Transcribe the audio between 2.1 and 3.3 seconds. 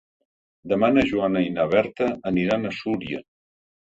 aniran a Súria.